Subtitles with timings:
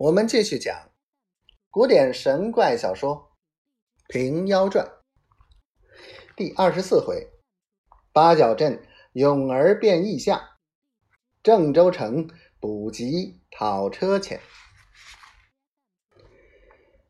[0.00, 0.92] 我们继续讲
[1.68, 3.34] 古典神怪小说
[4.08, 4.86] 《平妖传》
[6.34, 7.28] 第二十四回：
[8.10, 8.82] 八角镇
[9.12, 10.40] 勇儿变异象，
[11.42, 14.40] 郑州城补给讨车钱。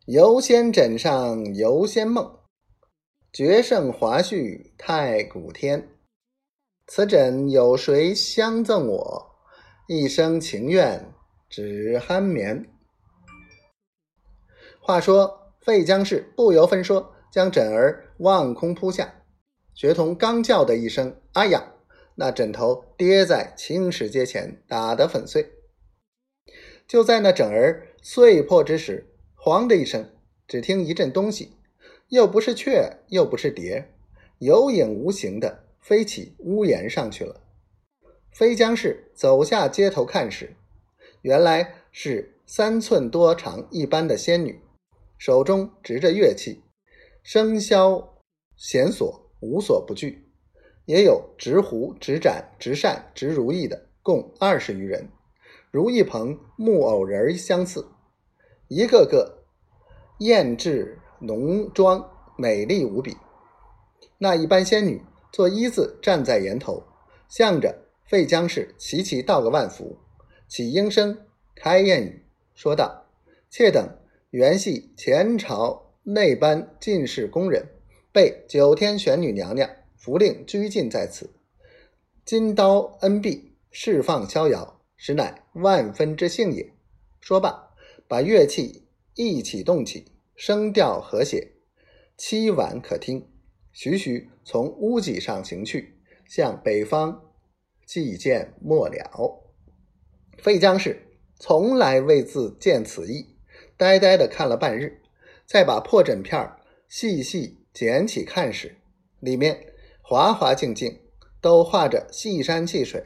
[0.07, 2.41] 游仙枕上游仙梦，
[3.33, 5.97] 绝胜华胥太古天。
[6.89, 9.37] 此枕有谁相赠我？
[9.87, 11.15] 一生情愿
[11.49, 12.67] 只酣眠。
[14.83, 19.15] 话说费江氏不由分说，将枕儿望空扑下。
[19.75, 21.75] 学童刚叫的一声“哎呀”，
[22.17, 25.53] 那枕头跌在青石阶前，打得粉碎。
[26.89, 30.11] 就在那枕儿碎破之时，咣的一声，
[30.49, 31.53] 只听一阵东西，
[32.09, 33.93] 又不是雀，又不是蝶，
[34.39, 37.43] 有影无形的飞起屋檐上去了。
[38.33, 40.57] 飞江氏走下街头看时，
[41.21, 44.61] 原来是三寸多长一般的仙女。
[45.21, 46.63] 手中执着乐器，
[47.23, 48.03] 笙箫、
[48.57, 50.31] 弦索无所不具，
[50.87, 55.11] 也有执壶、执盏、执扇、执如意的，共二十余人，
[55.71, 57.87] 如一棚木偶人相似，
[58.69, 59.45] 一个个
[60.21, 63.15] 艳质浓妆，美丽无比。
[64.17, 66.83] 那一般仙女坐一字站在檐头，
[67.29, 69.99] 向着费江氏齐齐道个万福，
[70.49, 73.05] 起应声开宴语，说道
[73.51, 73.87] ：“妾等。”
[74.31, 77.67] 原系前朝内班进士工人，
[78.13, 81.31] 被九天玄女娘娘符令拘禁在此。
[82.25, 86.73] 金刀恩庇，释放逍遥，实乃万分之幸也。
[87.21, 87.75] 说罢，
[88.07, 88.87] 把乐器
[89.17, 91.55] 一起动起，声调和谐，
[92.17, 93.27] 凄婉可听。
[93.73, 97.33] 徐徐从屋脊上行去，向北方
[97.85, 99.43] 寄见末了。
[100.39, 103.35] 费江氏从来未自见此意。
[103.81, 105.01] 呆呆的看了半日，
[105.47, 106.53] 再把破枕片
[106.87, 108.77] 细细捡起看时，
[109.21, 109.59] 里面
[110.03, 111.01] 滑滑静静，
[111.41, 113.03] 都画着细山细水、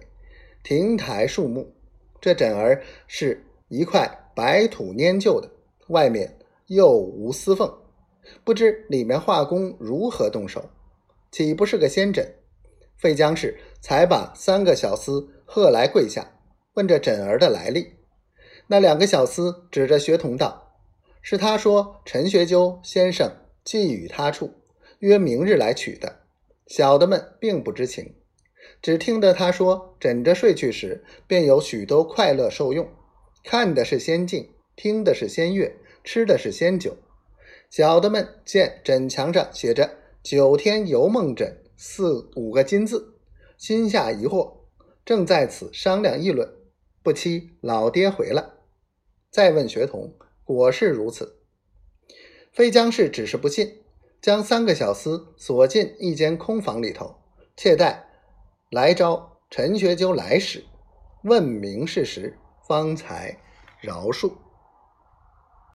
[0.64, 1.72] 亭台树木。
[2.20, 5.48] 这枕儿是一块白土粘就的，
[5.90, 7.72] 外面又无丝缝，
[8.42, 10.70] 不知里面画工如何动手，
[11.30, 12.34] 岂不是个仙枕？
[12.96, 16.32] 费江氏才把三个小厮喝来跪下，
[16.74, 17.92] 问这枕儿的来历。
[18.66, 20.62] 那两个小厮指着学童道。
[21.26, 24.52] 是他说陈学究先生寄予他处，
[24.98, 26.20] 约明日来取的。
[26.66, 28.14] 小的们并不知情，
[28.82, 32.86] 只听得他说枕着睡去时，便有许多快乐受用，
[33.42, 35.74] 看的是仙境，听的是仙乐，
[36.04, 36.94] 吃的是仙酒。
[37.70, 43.14] 小的们见枕墙上写着“九天游梦枕”四五个金字，
[43.56, 44.58] 心下疑惑，
[45.06, 46.46] 正在此商量议论，
[47.02, 48.44] 不期老爹回来，
[49.30, 50.12] 再问学童。
[50.44, 51.40] 果是如此，
[52.52, 53.82] 飞江氏只是不信，
[54.20, 57.16] 将三个小厮锁进一间空房里头，
[57.56, 58.06] 且待
[58.70, 60.64] 来朝陈学究来时，
[61.22, 62.38] 问明事实，
[62.68, 63.40] 方才
[63.80, 64.32] 饶恕。